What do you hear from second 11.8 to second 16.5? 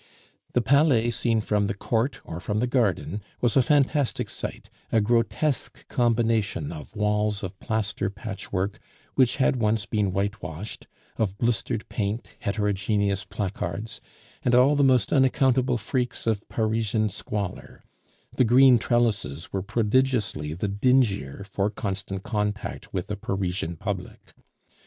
paint, heterogeneous placards, and all the most unaccountable freaks of